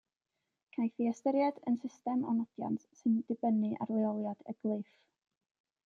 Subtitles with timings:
[0.77, 4.99] Caiff ei ystyried yn system o nodiant sy'n dibynnu ar leoliad y glyff.